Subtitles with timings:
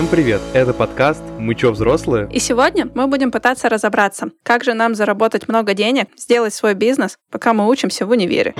[0.00, 0.40] Всем привет!
[0.54, 5.46] Это подкаст «Мы чё, взрослые?» И сегодня мы будем пытаться разобраться, как же нам заработать
[5.46, 8.54] много денег, сделать свой бизнес, пока мы учимся в универе.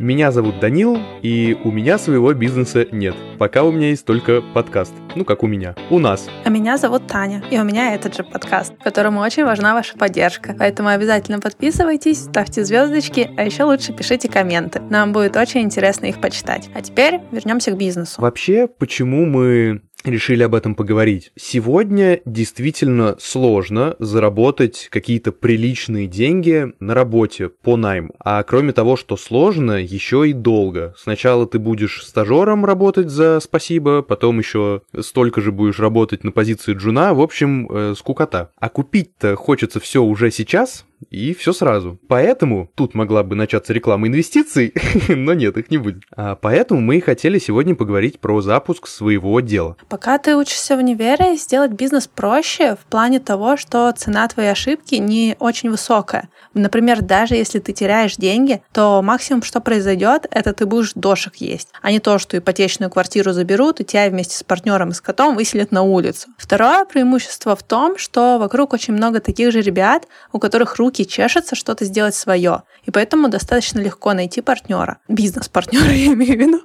[0.00, 3.14] Меня зовут Данил, и у меня своего бизнеса нет.
[3.38, 4.94] Пока у меня есть только подкаст.
[5.14, 5.74] Ну, как у меня.
[5.90, 6.26] У нас.
[6.42, 10.56] А меня зовут Таня, и у меня этот же подкаст, которому очень важна ваша поддержка.
[10.58, 14.80] Поэтому обязательно подписывайтесь, ставьте звездочки, а еще лучше пишите комменты.
[14.88, 16.70] Нам будет очень интересно их почитать.
[16.74, 18.22] А теперь вернемся к бизнесу.
[18.22, 21.32] Вообще, почему мы решили об этом поговорить.
[21.36, 28.14] Сегодня действительно сложно заработать какие-то приличные деньги на работе по найму.
[28.18, 30.94] А кроме того, что сложно, еще и долго.
[30.98, 36.74] Сначала ты будешь стажером работать за спасибо, потом еще столько же будешь работать на позиции
[36.74, 37.14] джуна.
[37.14, 38.50] В общем, э, скукота.
[38.58, 41.98] А купить-то хочется все уже сейчас, и все сразу.
[42.08, 44.74] Поэтому тут могла бы начаться реклама инвестиций,
[45.08, 46.02] но нет, их не будет.
[46.14, 49.76] А поэтому мы и хотели сегодня поговорить про запуск своего дела.
[49.88, 54.96] Пока ты учишься в универе, сделать бизнес проще в плане того, что цена твоей ошибки
[54.96, 56.28] не очень высокая.
[56.54, 61.68] Например, даже если ты теряешь деньги, то максимум, что произойдет, это ты будешь дошек есть,
[61.82, 65.36] а не то, что ипотечную квартиру заберут и тебя вместе с партнером и с котом
[65.36, 66.28] выселят на улицу.
[66.36, 71.54] Второе преимущество в том, что вокруг очень много таких же ребят, у которых руки чешутся
[71.54, 76.60] что-то сделать свое, и поэтому достаточно легко найти партнера, бизнес-партнера, я имею в виду.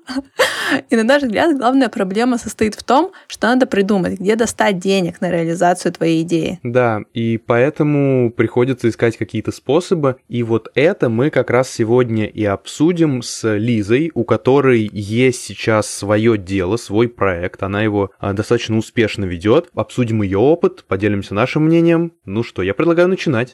[0.89, 5.21] И на наш взгляд, главная проблема состоит в том, что надо придумать, где достать денег
[5.21, 6.59] на реализацию твоей идеи.
[6.63, 10.17] Да, и поэтому приходится искать какие-то способы.
[10.27, 15.89] И вот это мы как раз сегодня и обсудим с Лизой, у которой есть сейчас
[15.89, 17.63] свое дело, свой проект.
[17.63, 19.69] Она его а, достаточно успешно ведет.
[19.75, 22.13] Обсудим ее опыт, поделимся нашим мнением.
[22.25, 23.53] Ну что, я предлагаю начинать.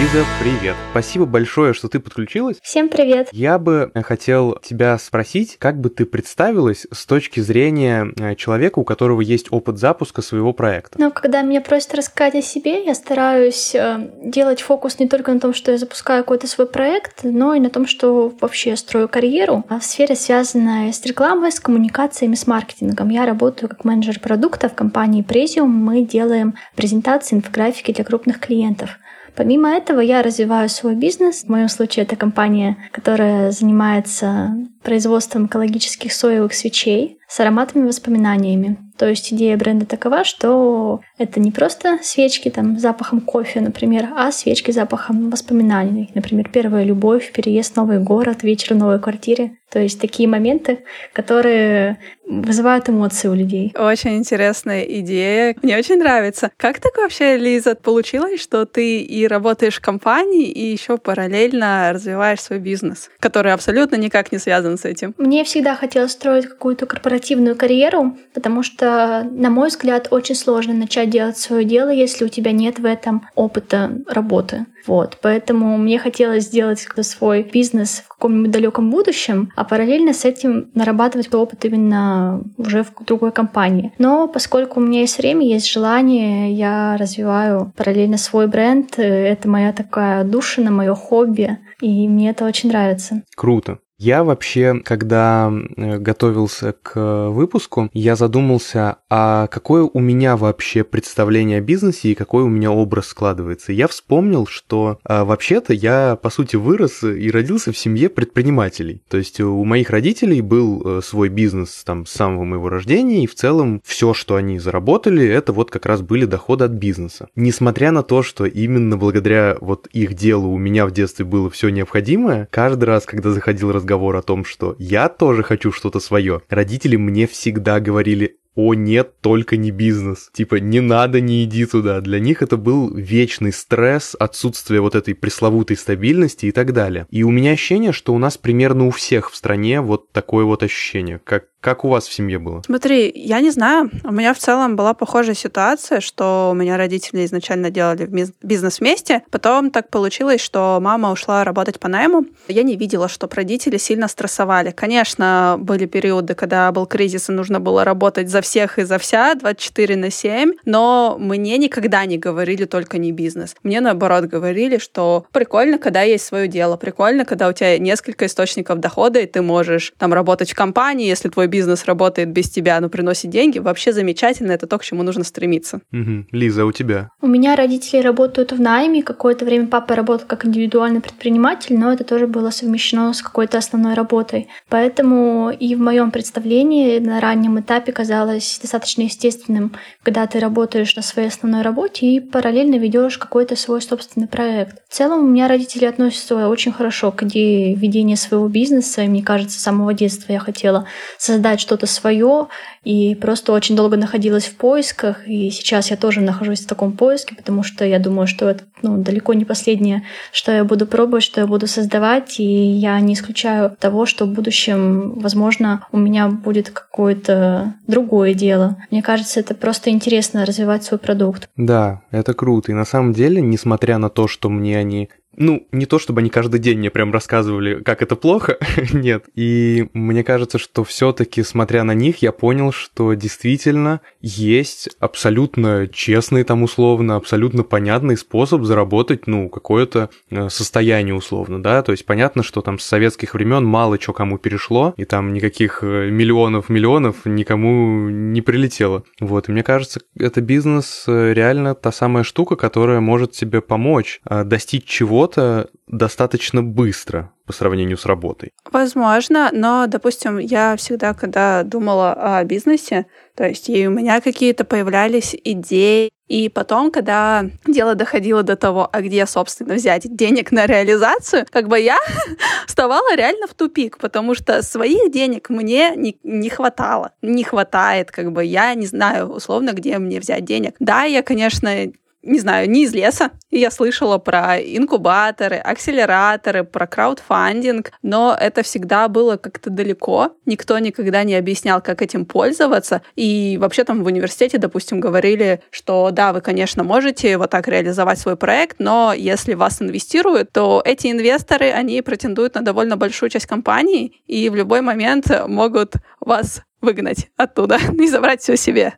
[0.00, 0.76] Лиза, привет.
[0.92, 2.56] Спасибо большое, что ты подключилась.
[2.62, 3.28] Всем привет.
[3.32, 8.84] Я бы хотел тебя спросить, как бы ты представилась с точки зрения э, человека, у
[8.84, 10.98] которого есть опыт запуска своего проекта?
[10.98, 15.38] Ну, когда меня просят рассказать о себе, я стараюсь э, делать фокус не только на
[15.38, 19.66] том, что я запускаю какой-то свой проект, но и на том, что вообще строю карьеру
[19.68, 23.10] в сфере, связанной с рекламой, с коммуникациями, с маркетингом.
[23.10, 25.66] Я работаю как менеджер продукта в компании Prezium.
[25.66, 28.96] Мы делаем презентации, инфографики для крупных клиентов.
[29.40, 31.44] Помимо этого, я развиваю свой бизнес.
[31.44, 38.76] В моем случае это компания, которая занимается производством экологических соевых свечей с ароматными воспоминаниями.
[38.98, 44.08] То есть идея бренда такова, что это не просто свечки там с запахом кофе, например,
[44.14, 46.10] а свечки с запахом воспоминаний.
[46.14, 49.52] Например, первая любовь, переезд в новый город, вечер в новой квартире.
[49.70, 50.80] То есть такие моменты,
[51.12, 53.72] которые вызывают эмоции у людей.
[53.78, 55.54] Очень интересная идея.
[55.62, 56.50] Мне очень нравится.
[56.56, 62.40] Как так вообще, Лиза, получилось, что ты и работаешь в компании, и еще параллельно развиваешь
[62.40, 65.14] свой бизнес, который абсолютно никак не связан с этим?
[65.18, 67.19] Мне всегда хотелось строить какую-то корпоративную
[67.54, 72.52] карьеру, потому что, на мой взгляд, очень сложно начать делать свое дело, если у тебя
[72.52, 74.66] нет в этом опыта работы.
[74.86, 80.70] Вот, поэтому мне хотелось сделать свой бизнес в каком-нибудь далеком будущем, а параллельно с этим
[80.74, 83.92] нарабатывать опыт именно уже в другой компании.
[83.98, 88.98] Но поскольку у меня есть время, есть желание, я развиваю параллельно свой бренд.
[88.98, 93.22] Это моя такая душина, мое хобби, и мне это очень нравится.
[93.36, 93.78] Круто.
[94.02, 101.58] Я вообще, когда э, готовился к выпуску, я задумался, а какое у меня вообще представление
[101.58, 103.74] о бизнесе и какой у меня образ складывается.
[103.74, 109.02] Я вспомнил, что а, вообще-то я, по сути, вырос и родился в семье предпринимателей.
[109.06, 113.26] То есть у моих родителей был э, свой бизнес там с самого моего рождения, и
[113.26, 117.28] в целом все, что они заработали, это вот как раз были доходы от бизнеса.
[117.36, 121.68] Несмотря на то, что именно благодаря вот их делу у меня в детстве было все
[121.68, 126.42] необходимое, каждый раз, когда заходил разговор разговор о том, что я тоже хочу что-то свое,
[126.48, 130.28] родители мне всегда говорили, о нет, только не бизнес.
[130.32, 132.00] Типа, не надо, не иди туда.
[132.00, 137.06] Для них это был вечный стресс, отсутствие вот этой пресловутой стабильности и так далее.
[137.10, 140.62] И у меня ощущение, что у нас примерно у всех в стране вот такое вот
[140.62, 141.20] ощущение.
[141.24, 142.62] Как, как у вас в семье было?
[142.64, 143.90] Смотри, я не знаю.
[144.04, 148.08] У меня в целом была похожая ситуация, что у меня родители изначально делали
[148.42, 149.22] бизнес вместе.
[149.30, 152.24] Потом так получилось, что мама ушла работать по найму.
[152.48, 154.70] Я не видела, чтобы родители сильно стрессовали.
[154.70, 159.34] Конечно, были периоды, когда был кризис, и нужно было работать за всех и за вся
[159.34, 163.54] 24 на 7, но мне никогда не говорили только не бизнес.
[163.62, 168.80] Мне наоборот говорили, что прикольно, когда есть свое дело, прикольно, когда у тебя несколько источников
[168.80, 172.88] дохода, и ты можешь там работать в компании, если твой бизнес работает без тебя, но
[172.88, 175.80] приносит деньги, вообще замечательно, это то, к чему нужно стремиться.
[175.92, 176.26] Угу.
[176.32, 177.10] Лиза, у тебя?
[177.20, 182.04] У меня родители работают в найме, какое-то время папа работал как индивидуальный предприниматель, но это
[182.04, 184.48] тоже было совмещено с какой-то основной работой.
[184.68, 189.72] Поэтому и в моем представлении на раннем этапе казалось достаточно естественным,
[190.02, 194.82] когда ты работаешь на своей основной работе и параллельно ведешь какой-то свой собственный проект.
[194.88, 199.22] В целом у меня родители относятся очень хорошо к идее ведения своего бизнеса, и мне
[199.22, 200.86] кажется, с самого детства я хотела
[201.18, 202.48] создать что-то свое,
[202.84, 207.34] и просто очень долго находилась в поисках, и сейчас я тоже нахожусь в таком поиске,
[207.34, 210.02] потому что я думаю, что это ну, далеко не последнее,
[210.32, 214.28] что я буду пробовать, что я буду создавать, и я не исключаю того, что в
[214.28, 218.76] будущем, возможно, у меня будет какое-то другое дело.
[218.90, 221.48] Мне кажется, это просто интересно развивать свой продукт.
[221.56, 222.72] Да, это круто.
[222.72, 226.30] И на самом деле, несмотря на то, что мне они ну, не то чтобы они
[226.30, 228.58] каждый день мне прям рассказывали, как это плохо,
[228.92, 229.26] нет.
[229.34, 236.44] И мне кажется, что все-таки, смотря на них, я понял, что действительно есть абсолютно честный
[236.44, 241.82] там условно, абсолютно понятный способ заработать, ну, какое-то э, состояние условно, да.
[241.82, 245.82] То есть понятно, что там с советских времен мало чего кому перешло, и там никаких
[245.82, 249.04] миллионов-миллионов э, никому не прилетело.
[249.20, 254.20] Вот, и мне кажется, это бизнес э, реально та самая штука, которая может тебе помочь
[254.44, 258.50] достичь чего чего-то достаточно быстро по сравнению с работой.
[258.70, 264.64] Возможно, но, допустим, я всегда, когда думала о бизнесе, то есть и у меня какие-то
[264.64, 270.66] появлялись идеи, и потом, когда дело доходило до того, а где, собственно, взять денег на
[270.66, 271.98] реализацию, как бы я
[272.68, 277.10] вставала реально в тупик, потому что своих денег мне не, не хватало.
[277.20, 280.76] Не хватает, как бы я не знаю условно, где мне взять денег.
[280.78, 281.90] Да, я, конечно,
[282.22, 283.30] не знаю, не из леса.
[283.50, 290.32] Я слышала про инкубаторы, акселераторы, про краудфандинг, но это всегда было как-то далеко.
[290.46, 293.02] Никто никогда не объяснял, как этим пользоваться.
[293.16, 298.18] И вообще там в университете, допустим, говорили, что да, вы, конечно, можете вот так реализовать
[298.18, 303.46] свой проект, но если вас инвестируют, то эти инвесторы, они претендуют на довольно большую часть
[303.46, 308.94] компании и в любой момент могут вас выгнать оттуда и забрать все себе.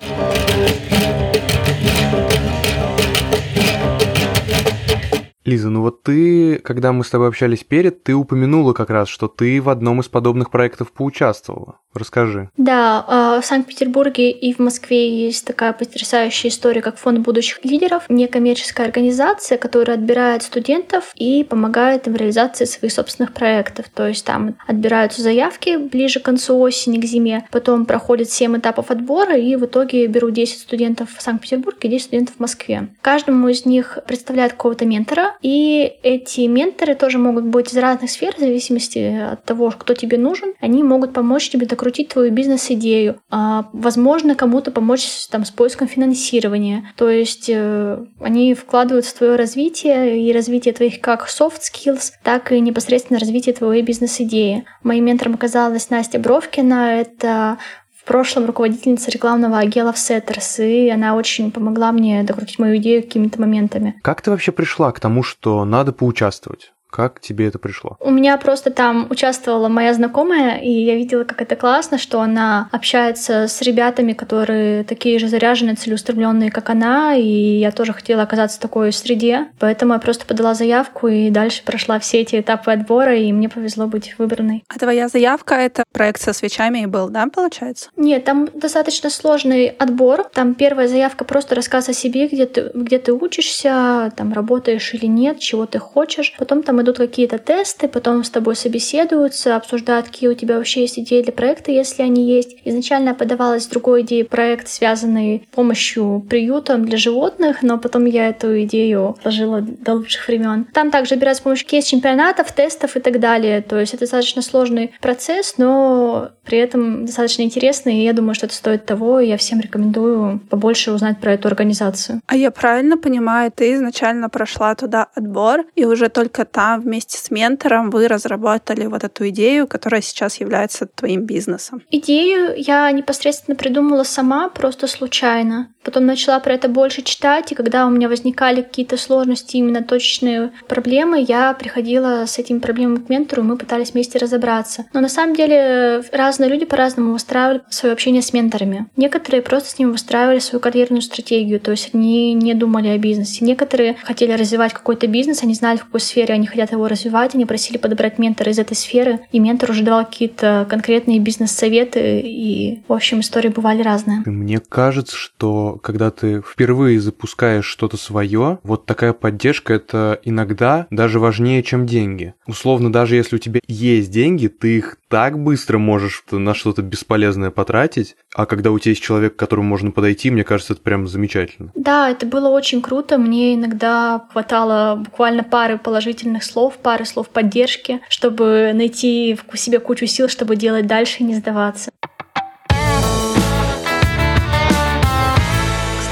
[5.44, 9.26] Лиза, ну вот ты, когда мы с тобой общались перед, ты упомянула как раз, что
[9.26, 11.80] ты в одном из подобных проектов поучаствовала.
[11.94, 12.48] Расскажи.
[12.56, 18.04] Да, а, в Санкт-Петербурге и в Москве есть такая потрясающая история, как Фонд будущих лидеров,
[18.08, 23.86] некоммерческая организация, которая отбирает студентов и помогает им в реализации своих собственных проектов.
[23.94, 28.90] То есть там отбираются заявки ближе к концу осени, к зиме, потом проходят 7 этапов
[28.90, 32.88] отбора, и в итоге берут 10 студентов в Санкт-Петербурге и 10 студентов в Москве.
[33.02, 38.34] Каждому из них представляет какого-то ментора, и эти менторы тоже могут быть из разных сфер,
[38.34, 38.98] в зависимости
[39.32, 40.54] от того, кто тебе нужен.
[40.60, 45.88] Они могут помочь тебе так прокрутить твою бизнес-идею, а, возможно, кому-то помочь там, с поиском
[45.88, 46.93] финансирования.
[46.96, 52.52] То есть э, они вкладывают в твое развитие и развитие твоих как soft skills, так
[52.52, 54.64] и непосредственно развитие твоей бизнес-идеи.
[54.84, 57.00] Моим ментором оказалась Настя Бровкина.
[57.00, 57.58] Это
[58.00, 63.02] в прошлом руководительница рекламного агела в Сеттерс, и она очень помогла мне докрутить мою идею
[63.02, 63.99] какими-то моментами.
[64.02, 66.73] Как ты вообще пришла к тому, что надо поучаствовать?
[66.92, 67.96] Как тебе это пришло?
[68.00, 72.68] У меня просто там участвовала моя знакомая, и я видела, как это классно, что она
[72.70, 78.58] общается с ребятами, которые такие же заряженные, целеустремленные, как она, и я тоже хотела оказаться
[78.58, 79.46] в такой среде.
[79.58, 83.86] Поэтому я просто подала заявку и дальше прошла все эти этапы отбора, и мне повезло
[83.86, 84.62] быть выбранной.
[84.69, 87.88] А твоя заявка— это проект со свечами и был, да, получается?
[87.96, 90.24] Нет, там достаточно сложный отбор.
[90.34, 95.06] Там первая заявка— просто рассказ о себе, где ты, где ты учишься, там работаешь или
[95.06, 96.34] нет, чего ты хочешь.
[96.38, 100.98] Потом там идут какие-то тесты, потом с тобой собеседуются, обсуждают, какие у тебя вообще есть
[100.98, 102.56] идеи для проекта, если они есть.
[102.65, 108.62] Изначально подавалась другой идеей проект, связанный с помощью приютом для животных, но потом я эту
[108.62, 110.67] идею сложила до лучших времен.
[110.72, 113.62] Там также отбирают с помощью кейс-чемпионатов, тестов и так далее.
[113.62, 118.46] То есть это достаточно сложный процесс, но при этом достаточно интересный, и я думаю, что
[118.46, 122.20] это стоит того, и я всем рекомендую побольше узнать про эту организацию.
[122.27, 127.31] А я правильно понимаю, ты изначально прошла туда отбор, и уже только там вместе с
[127.31, 131.82] ментором вы разработали вот эту идею, которая сейчас является твоим бизнесом?
[131.91, 135.69] Идею я непосредственно придумала сама, просто случайно.
[135.84, 140.52] Потом начала про это больше читать, и когда у меня возникали какие-то сложности, именно точечные
[140.69, 144.84] проблемы, я приходила с этими проблемами к ментору, и мы пытались вместе разобраться.
[144.93, 148.86] Но на самом деле разные люди по-разному выстраивали свое общение с менторами.
[148.96, 153.44] Некоторые просто с ними выстраивали свою карьерную стратегию, то есть они не думали о бизнесе.
[153.44, 157.34] Некоторые хотели развивать какой-то бизнес, они знали, в какой сфере они хотят хотят его развивать,
[157.34, 162.82] они просили подобрать ментора из этой сферы, и ментор уже давал какие-то конкретные бизнес-советы, и,
[162.86, 164.22] в общем, истории бывали разные.
[164.26, 171.19] Мне кажется, что когда ты впервые запускаешь что-то свое, вот такая поддержка это иногда даже
[171.19, 172.34] важнее, чем деньги.
[172.46, 177.50] Условно, даже если у тебя есть деньги, ты их так быстро можешь на что-то бесполезное
[177.50, 181.06] потратить, а когда у тебя есть человек, к которому можно подойти, мне кажется, это прям
[181.06, 181.70] замечательно.
[181.74, 183.19] Да, это было очень круто.
[183.19, 190.06] Мне иногда хватало буквально пары положительных слов, пары слов поддержки, чтобы найти в себе кучу
[190.06, 191.90] сил, чтобы делать дальше и не сдаваться.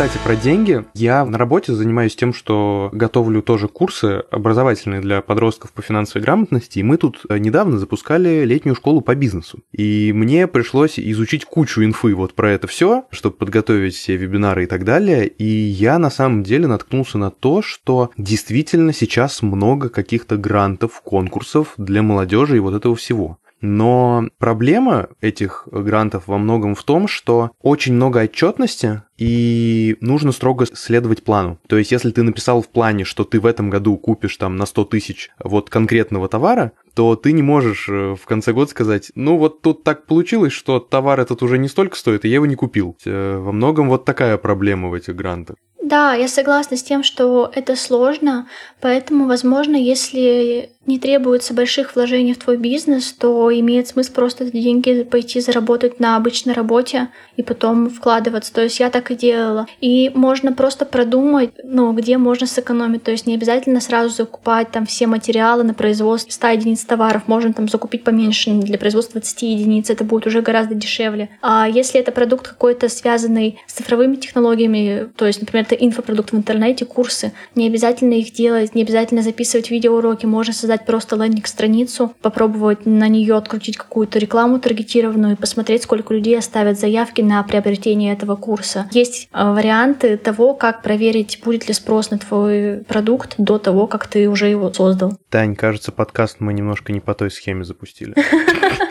[0.01, 0.83] Кстати, про деньги.
[0.95, 6.79] Я на работе занимаюсь тем, что готовлю тоже курсы образовательные для подростков по финансовой грамотности,
[6.79, 9.59] и мы тут э, недавно запускали летнюю школу по бизнесу.
[9.73, 14.67] И мне пришлось изучить кучу инфы вот про это все, чтобы подготовить все вебинары и
[14.67, 15.27] так далее.
[15.27, 21.75] И я на самом деле наткнулся на то, что действительно сейчас много каких-то грантов, конкурсов
[21.77, 23.37] для молодежи и вот этого всего.
[23.61, 30.65] Но проблема этих грантов во многом в том, что очень много отчетности, и нужно строго
[30.73, 31.59] следовать плану.
[31.69, 34.65] То есть, если ты написал в плане, что ты в этом году купишь там на
[34.65, 39.37] 100 тысяч вот конкретного товара, то ты не можешь э, в конце года сказать, ну
[39.37, 42.57] вот тут так получилось, что товар этот уже не столько стоит, и я его не
[42.57, 42.97] купил.
[43.05, 45.57] Э, во многом вот такая проблема в этих грантах.
[45.91, 48.47] Да, я согласна с тем, что это сложно,
[48.81, 54.61] поэтому, возможно, если не требуется больших вложений в твой бизнес, то имеет смысл просто эти
[54.61, 58.53] деньги пойти заработать на обычной работе и потом вкладываться.
[58.53, 59.67] То есть я так и делала.
[59.81, 63.05] И можно просто продумать, ну, где можно сэкономить.
[63.05, 67.23] То есть не обязательно сразу закупать там все материалы на производство 100 единиц товаров.
[67.27, 69.91] Можно там закупить поменьше для производства 20 единиц.
[69.91, 71.29] Это будет уже гораздо дешевле.
[71.43, 76.37] А если это продукт какой-то связанный с цифровыми технологиями, то есть, например, это инфопродукт в
[76.37, 80.27] интернете, курсы, не обязательно их делать, не обязательно записывать видеоуроки.
[80.27, 86.39] Можно создать просто лендинг-страницу, попробовать на нее открутить какую-то рекламу таргетированную и посмотреть, сколько людей
[86.39, 88.89] оставят заявки на приобретение этого курса.
[88.93, 94.07] Есть э, варианты того, как проверить, будет ли спрос на твой продукт до того, как
[94.07, 95.19] ты уже его создал.
[95.29, 98.15] Тань, кажется, подкаст мы немножко не по той схеме запустили.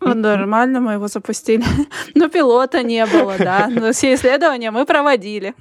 [0.00, 1.64] Нормально мы его запустили.
[2.14, 3.68] Но пилота не было, да.
[3.70, 5.54] Но все исследования мы проводили.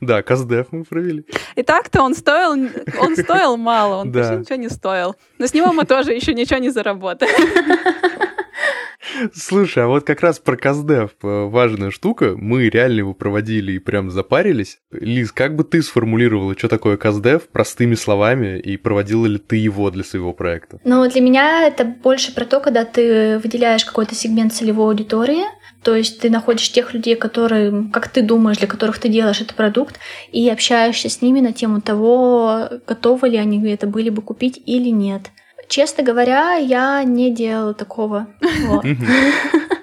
[0.00, 1.24] Да, КАЗДЕФ мы провели.
[1.56, 5.16] И так-то он стоил, он стоил мало, он почти ничего не стоил.
[5.38, 7.30] Но с него мы тоже еще ничего не заработали.
[9.34, 12.34] Слушай, а вот как раз про Каздев э, важная штука.
[12.36, 14.78] Мы реально его проводили и прям запарились.
[14.92, 19.90] Лиз, как бы ты сформулировала, что такое Каздев простыми словами, и проводила ли ты его
[19.90, 20.80] для своего проекта?
[20.84, 25.44] Ну, для меня это больше про то, когда ты выделяешь какой-то сегмент целевой аудитории,
[25.82, 29.54] то есть ты находишь тех людей, которые, как ты думаешь, для которых ты делаешь этот
[29.54, 29.98] продукт,
[30.32, 34.88] и общаешься с ними на тему того, готовы ли они это были бы купить или
[34.88, 35.30] нет.
[35.68, 38.26] Честно говоря, я не делала такого.
[38.66, 38.84] Вот.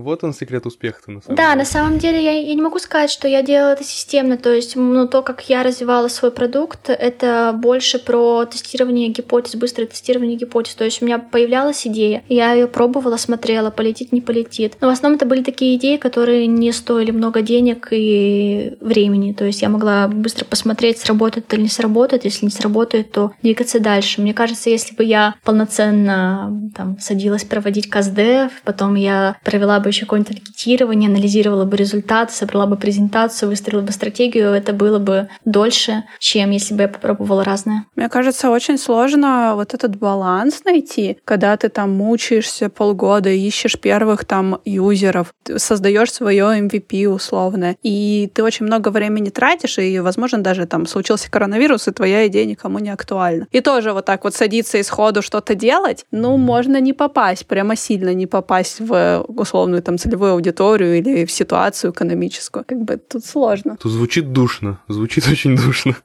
[0.00, 1.58] Вот он секрет успеха-то на самом да, деле.
[1.58, 4.36] на самом деле я, я не могу сказать, что я делала это системно.
[4.36, 9.88] То есть, ну, то, как я развивала свой продукт, это больше про тестирование гипотез, быстрое
[9.88, 10.74] тестирование гипотез.
[10.74, 14.76] То есть у меня появлялась идея, я ее пробовала, смотрела, полетит, не полетит.
[14.80, 19.32] Но в основном это были такие идеи, которые не стоили много денег и времени.
[19.32, 22.24] То есть я могла быстро посмотреть, сработает или не сработает.
[22.24, 24.20] Если не сработает, то двигаться дальше.
[24.20, 30.06] Мне кажется, если бы я полноценно там садилась проводить КАЗДЕВ, потом я провела бы еще
[30.06, 36.04] какое-нибудь таргетирование, анализировала бы результат, собрала бы презентацию, выстроила бы стратегию, это было бы дольше,
[36.18, 37.84] чем если бы я попробовала разное.
[37.94, 44.24] Мне кажется, очень сложно вот этот баланс найти, когда ты там мучаешься полгода, ищешь первых
[44.24, 50.66] там юзеров, создаешь свое MVP условно, и ты очень много времени тратишь, и, возможно, даже
[50.66, 53.46] там случился коронавирус, и твоя идея никому не актуальна.
[53.50, 57.76] И тоже вот так вот садиться и сходу что-то делать, ну, можно не попасть, прямо
[57.76, 62.64] сильно не попасть в условно определенную там целевую аудиторию или в ситуацию экономическую.
[62.64, 63.76] Как бы тут сложно.
[63.80, 65.96] Тут звучит душно, звучит очень душно.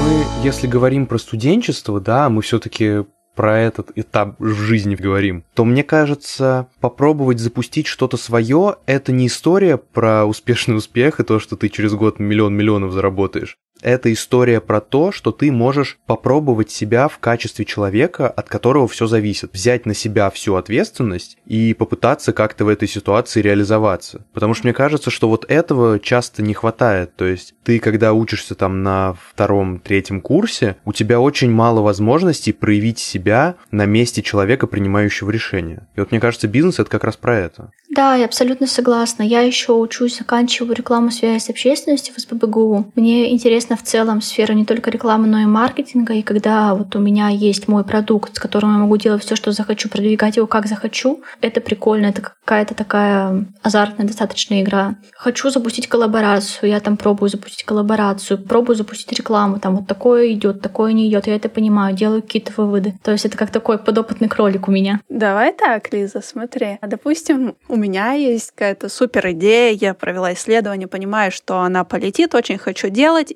[0.00, 5.64] Мы, если говорим про студенчество, да, мы все-таки про этот этап в жизни говорим, то
[5.64, 11.56] мне кажется, попробовать запустить что-то свое– это не история про успешный успех и то, что
[11.56, 17.06] ты через год миллион миллионов заработаешь это история про то, что ты можешь попробовать себя
[17.08, 19.52] в качестве человека, от которого все зависит.
[19.52, 24.24] Взять на себя всю ответственность и попытаться как-то в этой ситуации реализоваться.
[24.32, 27.14] Потому что мне кажется, что вот этого часто не хватает.
[27.14, 32.52] То есть ты, когда учишься там на втором, третьем курсе, у тебя очень мало возможностей
[32.52, 35.86] проявить себя на месте человека, принимающего решения.
[35.94, 37.70] И вот мне кажется, бизнес это как раз про это.
[37.94, 39.22] Да, я абсолютно согласна.
[39.22, 42.92] Я еще учусь, заканчиваю рекламу связи с общественностью в СПБГУ.
[42.96, 46.14] Мне интересно интересна в целом сфера не только рекламы, но и маркетинга.
[46.14, 49.52] И когда вот у меня есть мой продукт, с которым я могу делать все, что
[49.52, 54.96] захочу, продвигать его как захочу, это прикольно, это какая-то такая азартная достаточно игра.
[55.12, 60.60] Хочу запустить коллаборацию, я там пробую запустить коллаборацию, пробую запустить рекламу, там вот такое идет,
[60.60, 62.94] такое не идет, я это понимаю, делаю какие-то выводы.
[63.02, 65.00] То есть это как такой подопытный кролик у меня.
[65.08, 66.78] Давай так, Лиза, смотри.
[66.82, 72.58] Допустим, у меня есть какая-то супер идея, я провела исследование, понимаю, что она полетит, очень
[72.58, 73.32] хочу делать,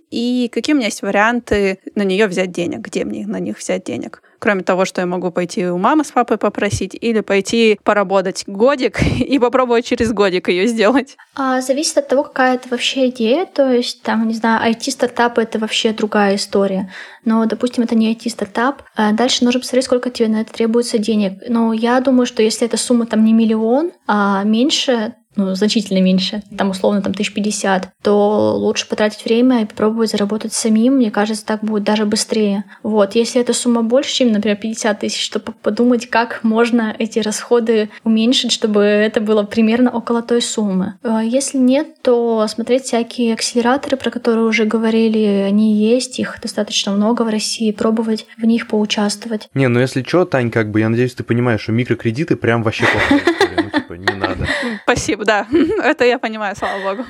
[0.53, 4.23] какие у меня есть варианты на нее взять денег, где мне на них взять денег
[4.39, 9.01] кроме того, что я могу пойти у мамы с папой попросить, или пойти поработать годик
[9.21, 11.17] и попробовать через годик ее сделать?
[11.35, 13.47] А, зависит от того, какая это вообще идея.
[13.47, 16.93] То есть, там, не знаю, IT-стартапы— это вообще другая история.
[17.25, 18.83] Но, допустим, это не IT-стартап.
[18.95, 21.43] А дальше нужно посмотреть, сколько тебе на это требуется денег.
[21.49, 26.43] Но я думаю, что если эта сумма там не миллион, а меньше, ну, значительно меньше,
[26.57, 30.97] там условно там 1050, то лучше потратить время и попробовать заработать самим.
[30.97, 32.65] Мне кажется, так будет даже быстрее.
[32.83, 37.89] Вот, если эта сумма больше, чем, например, 50 тысяч, то подумать, как можно эти расходы
[38.03, 40.95] уменьшить, чтобы это было примерно около той суммы.
[41.05, 46.91] А если нет, то смотреть всякие акселераторы, про которые уже говорили, они есть, их достаточно
[46.91, 49.49] много в России, пробовать в них поучаствовать.
[49.55, 52.87] Не, ну если что, Тань, как бы я надеюсь, ты понимаешь, что микрокредиты прям вообще.
[53.11, 54.47] Ну, типа, не надо.
[54.83, 55.47] Спасибо, да.
[55.83, 57.05] Это я понимаю, слава богу.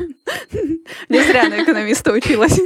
[1.09, 2.59] Не зря на экономиста училась.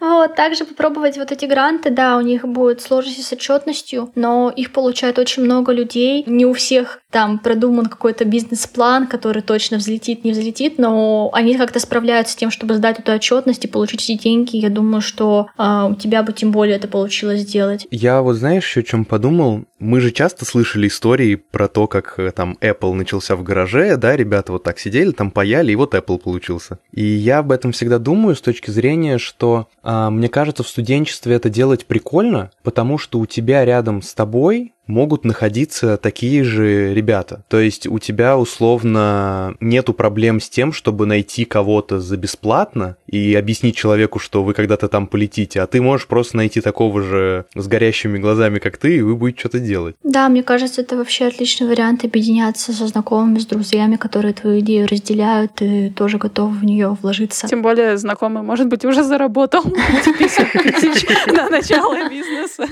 [0.00, 4.72] Вот, также попробовать вот эти гранты, да, у них будет сложности с отчетностью, но их
[4.72, 6.24] получает очень много людей.
[6.26, 11.78] Не у всех там продуман какой-то бизнес-план, который точно взлетит, не взлетит, но они как-то
[11.78, 14.56] справляются с тем, чтобы сдать эту отчетность и получить эти деньги.
[14.56, 17.86] Я думаю, что э, у тебя бы тем более это получилось сделать.
[17.90, 19.64] Я вот знаешь, еще о чем подумал?
[19.78, 24.16] Мы же часто слышали истории про то, как э, там Apple начался в гараже, да,
[24.16, 26.78] ребята вот так сидели, там паяли, и вот Apple получился.
[26.92, 31.34] И я об этом всегда думаю с точки зрения, что э, мне кажется, в студенчестве
[31.34, 37.44] это делать прикольно, потому что у тебя рядом с тобой могут находиться такие же ребята.
[37.48, 43.34] То есть у тебя условно нету проблем с тем, чтобы найти кого-то за бесплатно и
[43.34, 47.66] объяснить человеку, что вы когда-то там полетите, а ты можешь просто найти такого же с
[47.66, 49.96] горящими глазами, как ты, и вы будете что-то делать.
[50.02, 54.88] Да, мне кажется, это вообще отличный вариант объединяться со знакомыми, с друзьями, которые твою идею
[54.88, 57.46] разделяют и тоже готовы в нее вложиться.
[57.48, 62.66] Тем более знакомый, может быть, уже заработал 50 тысяч на начало бизнеса.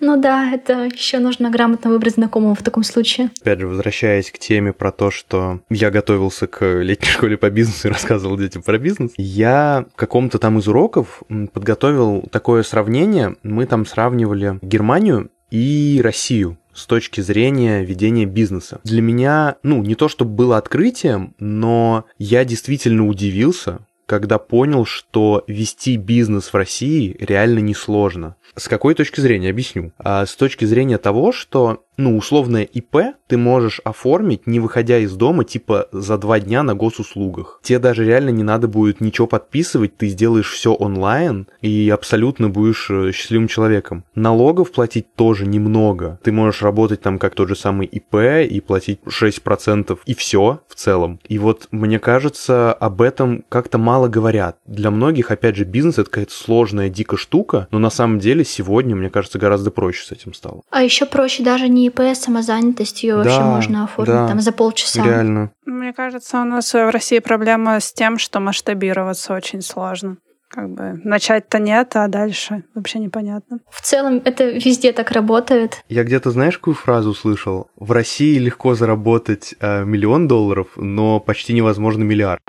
[0.00, 3.30] Ну да, это еще нужно грамотно выбрать знакомого в таком случае.
[3.40, 7.88] Опять же, возвращаясь к теме про то, что я готовился к летней школе по бизнесу
[7.88, 13.36] и рассказывал детям про бизнес, я в каком-то там из уроков подготовил такое сравнение.
[13.42, 18.80] Мы там сравнивали Германию и Россию с точки зрения ведения бизнеса.
[18.84, 23.80] Для меня, ну, не то чтобы было открытием, но я действительно удивился,
[24.12, 28.36] когда понял, что вести бизнес в России реально несложно.
[28.54, 29.48] С какой точки зрения?
[29.48, 29.92] Объясню.
[29.96, 32.96] А с точки зрения того, что ну, условное ИП
[33.26, 37.60] ты можешь оформить, не выходя из дома, типа за два дня на госуслугах.
[37.62, 42.88] Тебе даже реально не надо будет ничего подписывать, ты сделаешь все онлайн и абсолютно будешь
[42.90, 44.04] э, счастливым человеком.
[44.14, 46.18] Налогов платить тоже немного.
[46.22, 48.14] Ты можешь работать там как тот же самый ИП
[48.50, 51.20] и платить 6% и все в целом.
[51.28, 54.58] И вот мне кажется, об этом как-то мало говорят.
[54.66, 58.96] Для многих, опять же, бизнес это какая-то сложная, дикая штука, но на самом деле сегодня,
[58.96, 60.62] мне кажется, гораздо проще с этим стало.
[60.70, 64.40] А еще проще даже не ИП, а самозанятость ее да, вообще можно оформить да, там
[64.40, 65.04] за полчаса.
[65.04, 65.50] Реально.
[65.64, 70.16] Мне кажется, у нас в России проблема с тем, что масштабироваться очень сложно
[70.52, 73.60] как бы начать-то нет, а дальше вообще непонятно.
[73.70, 75.82] В целом это везде так работает.
[75.88, 77.68] Я где-то, знаешь, какую фразу услышал?
[77.76, 82.42] В России легко заработать э, миллион долларов, но почти невозможно миллиард.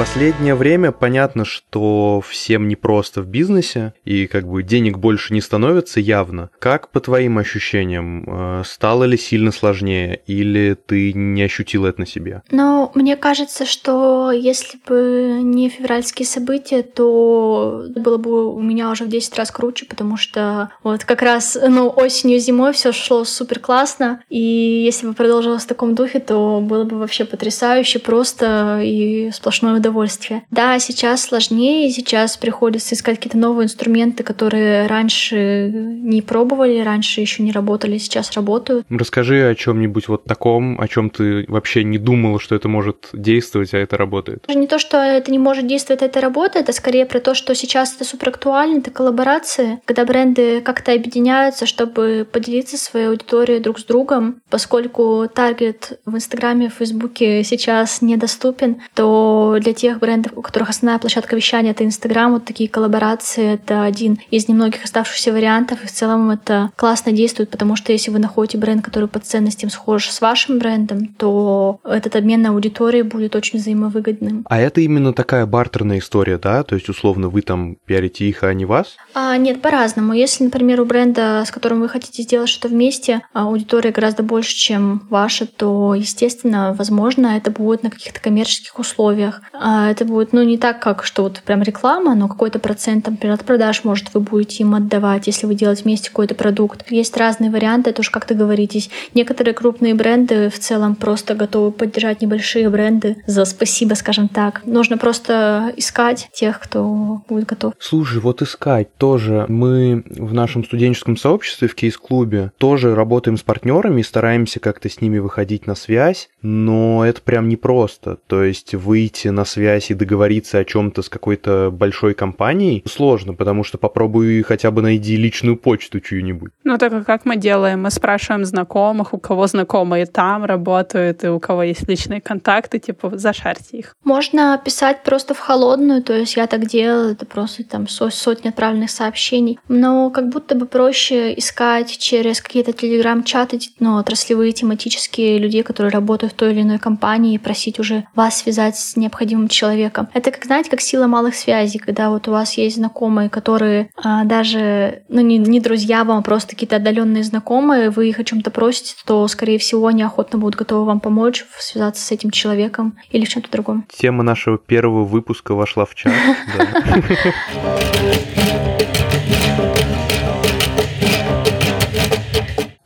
[0.00, 6.00] Последнее время понятно, что всем непросто в бизнесе, и как бы денег больше не становится
[6.00, 6.48] явно.
[6.58, 12.06] Как по твоим ощущениям, э, стало ли сильно сложнее, или ты не ощутила это на
[12.06, 12.40] себе?
[12.50, 19.04] Ну, мне кажется, что если бы не февральские события, то было бы у меня уже
[19.04, 23.58] в 10 раз круче, потому что вот как раз, ну, осенью, зимой все шло супер
[23.58, 29.30] классно, и если бы продолжилось в таком духе, то было бы вообще потрясающе просто и
[29.34, 30.42] сплошное удовольствие удовольствие.
[30.50, 37.42] Да, сейчас сложнее, сейчас приходится искать какие-то новые инструменты, которые раньше не пробовали, раньше еще
[37.42, 38.86] не работали, сейчас работают.
[38.88, 43.74] Расскажи о чем-нибудь вот таком, о чем ты вообще не думала, что это может действовать,
[43.74, 44.46] а это работает.
[44.48, 47.54] Не то, что это не может действовать, а это работает, а скорее про то, что
[47.54, 53.78] сейчас это супер актуально, это коллаборации, когда бренды как-то объединяются, чтобы поделиться своей аудиторией друг
[53.80, 60.42] с другом, поскольку таргет в Инстаграме, в Фейсбуке сейчас недоступен, то для тех брендов, у
[60.42, 65.82] которых основная площадка вещания— это Инстаграм, вот такие коллаборации— это один из немногих оставшихся вариантов,
[65.82, 69.70] и в целом это классно действует, потому что если вы находите бренд, который по ценностям
[69.70, 74.44] схож с вашим брендом, то этот обмен на аудитории будет очень взаимовыгодным.
[74.48, 76.62] А это именно такая бартерная история, да?
[76.62, 78.96] То есть, условно, вы там пиарите их, а не вас?
[79.14, 80.12] А, нет, по-разному.
[80.12, 85.06] Если, например, у бренда, с которым вы хотите сделать что-то вместе, аудитория гораздо больше, чем
[85.08, 89.40] ваша, то, естественно, возможно, это будет на каких-то коммерческих условиях.
[89.72, 93.34] А это будет, ну, не так, как что вот прям реклама, но какой-то процент, например,
[93.36, 96.90] от продаж, может, вы будете им отдавать, если вы делаете вместе какой-то продукт.
[96.90, 98.90] Есть разные варианты, это уж как договоритесь.
[99.14, 104.62] Некоторые крупные бренды в целом просто готовы поддержать небольшие бренды за спасибо, скажем так.
[104.66, 107.74] Нужно просто искать тех, кто будет готов.
[107.78, 109.44] Слушай, вот искать тоже.
[109.46, 115.00] Мы в нашем студенческом сообществе в кейс-клубе тоже работаем с партнерами и стараемся как-то с
[115.00, 118.18] ними выходить на связь, но это прям непросто.
[118.26, 123.64] То есть выйти на связь и договориться о чем-то с какой-то большой компанией сложно, потому
[123.64, 126.52] что попробуй хотя бы найди личную почту чью-нибудь.
[126.64, 127.82] Ну так а как мы делаем?
[127.82, 133.12] Мы спрашиваем знакомых, у кого знакомые там работают, и у кого есть личные контакты, типа
[133.14, 133.94] зашарьте их.
[134.04, 138.90] Можно писать просто в холодную, то есть я так делала, это просто там сотни отправленных
[138.90, 139.58] сообщений.
[139.68, 146.32] Но как будто бы проще искать через какие-то телеграм-чаты, ну, отраслевые, тематические людей, которые работают
[146.32, 150.08] в той или иной компании, и просить уже вас связать с необходимым человеком.
[150.14, 154.24] Это, как знаете, как сила малых связей, когда вот у вас есть знакомые, которые а,
[154.24, 158.50] даже, ну, не, не друзья вам, а просто какие-то отдаленные знакомые, вы их о чем-то
[158.50, 163.24] просите, то, скорее всего, они охотно будут готовы вам помочь связаться с этим человеком или
[163.24, 163.86] в чем-то другом.
[163.96, 166.12] Тема нашего первого выпуска вошла в чат.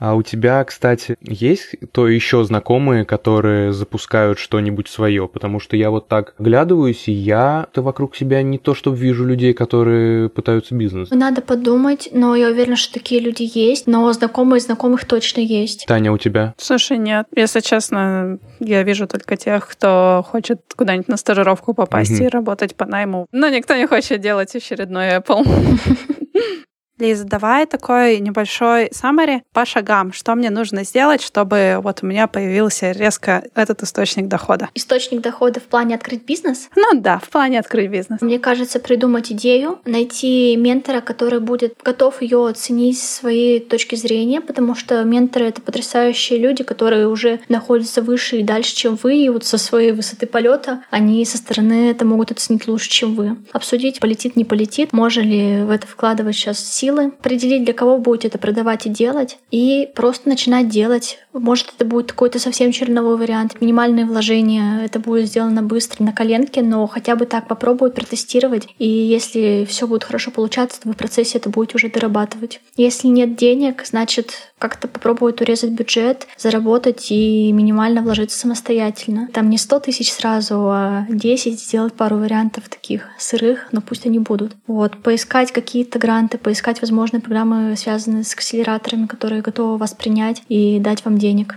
[0.04, 5.28] А у тебя, кстати, есть то еще знакомые, которые запускают что-нибудь свое?
[5.28, 9.54] Потому что я вот так глядываюсь, и я-то вокруг себя не то, что вижу людей,
[9.54, 11.08] которые пытаются бизнес.
[11.08, 15.86] Надо подумать, но я уверена, что такие люди есть, но знакомые знакомых точно есть.
[15.86, 16.52] Таня, у тебя?
[16.58, 17.26] Слушай, нет.
[17.34, 22.24] Если честно, я вижу только тех, кто хочет куда-нибудь на стажировку попасть угу.
[22.24, 23.26] и работать по найму.
[23.32, 25.46] Но никто не хочет делать очередной Apple.
[27.04, 32.26] Лиза, давай такой небольшой summary по шагам, что мне нужно сделать, чтобы вот у меня
[32.26, 34.70] появился резко этот источник дохода.
[34.74, 36.70] Источник дохода в плане открыть бизнес?
[36.74, 38.22] Ну да, в плане открыть бизнес.
[38.22, 44.40] Мне кажется, придумать идею, найти ментора, который будет готов ее оценить с своей точки зрения,
[44.40, 49.28] потому что менторы— это потрясающие люди, которые уже находятся выше и дальше, чем вы, и
[49.28, 53.36] вот со своей высоты полета они со стороны это могут оценить лучше, чем вы.
[53.52, 58.28] Обсудить, полетит, не полетит, можно ли в это вкладывать сейчас силы, определить, для кого будете
[58.28, 61.18] это продавать и делать, и просто начинать делать.
[61.32, 66.62] Может, это будет какой-то совсем черновой вариант, минимальные вложения, это будет сделано быстро на коленке,
[66.62, 70.96] но хотя бы так попробовать, протестировать, и если все будет хорошо получаться, то вы в
[70.96, 72.60] процессе это будете уже дорабатывать.
[72.76, 79.28] Если нет денег, значит, как-то попробовать урезать бюджет, заработать и минимально вложиться самостоятельно.
[79.32, 84.20] Там не 100 тысяч сразу, а 10, сделать пару вариантов таких сырых, но пусть они
[84.20, 84.52] будут.
[84.66, 90.42] Вот, поискать какие-то гранты, поискать искать возможные программы, связанные с акселераторами, которые готовы вас принять
[90.48, 91.54] и дать вам денег.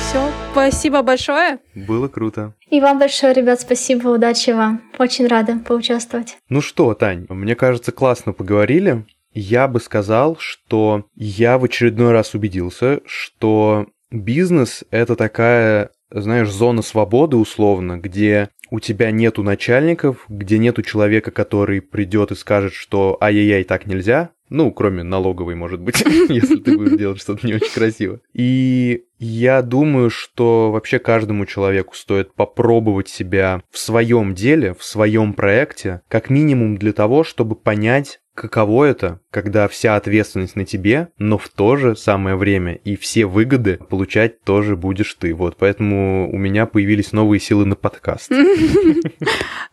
[0.00, 1.58] Все, спасибо большое.
[1.74, 2.54] Было круто.
[2.70, 4.82] И вам большое, ребят, спасибо, удачи вам.
[4.98, 6.38] Очень рада поучаствовать.
[6.48, 9.06] Ну что, Тань, мне кажется, классно поговорили.
[9.32, 16.82] Я бы сказал, что я в очередной раз убедился, что бизнес— это такая, знаешь, зона
[16.82, 23.16] свободы условно, где у тебя нету начальников, где нету человека, который придет и скажет, что
[23.20, 27.72] ай-яй-яй, так нельзя, ну, кроме налоговой, может быть, если ты будешь делать что-то не очень
[27.72, 28.20] красиво.
[28.32, 35.32] И я думаю, что вообще каждому человеку стоит попробовать себя в своем деле, в своем
[35.32, 41.38] проекте, как минимум для того, чтобы понять, каково это, когда вся ответственность на тебе, но
[41.38, 45.34] в то же самое время и все выгоды получать тоже будешь ты.
[45.34, 48.30] Вот, поэтому у меня появились новые силы на подкаст.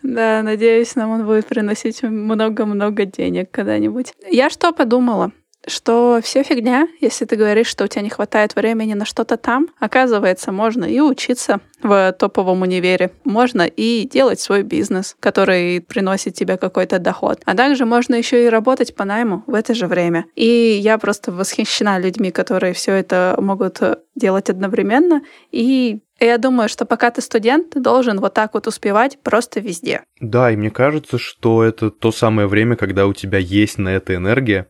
[0.04, 4.14] Да, надеюсь, нам он будет приносить много-много денег когда-нибудь.
[4.30, 5.32] Я что подумала?
[5.68, 9.68] Что все фигня, если ты говоришь, что у тебя не хватает времени на что-то там,
[9.80, 16.58] оказывается, можно и учиться в топовом универе, можно и делать свой бизнес, который приносит тебе
[16.58, 17.42] какой-то доход.
[17.46, 20.26] А также можно еще и работать по найму в это же время.
[20.36, 23.80] И я просто восхищена людьми, которые все это могут
[24.16, 25.22] делать одновременно.
[25.52, 30.04] И я думаю, что пока ты студент, ты должен вот так вот успевать просто везде.
[30.20, 34.14] Да, и мне кажется, что это то самое время, когда у тебя есть на это
[34.14, 34.68] энергия.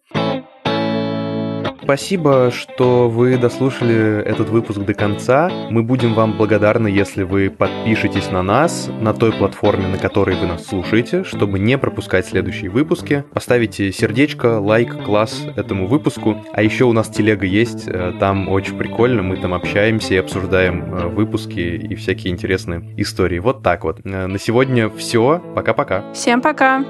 [1.92, 5.52] Спасибо, что вы дослушали этот выпуск до конца.
[5.70, 10.48] Мы будем вам благодарны, если вы подпишетесь на нас на той платформе, на которой вы
[10.48, 13.26] нас слушаете, чтобы не пропускать следующие выпуски.
[13.34, 16.38] Поставите сердечко, лайк, класс этому выпуску.
[16.54, 20.96] А еще у нас телега есть, э, там очень прикольно, мы там общаемся и обсуждаем
[20.96, 23.40] э, выпуски и всякие интересные истории.
[23.40, 24.00] Вот так вот.
[24.06, 25.44] Э, на сегодня все.
[25.56, 26.14] Пока-пока.
[26.14, 26.86] Всем пока.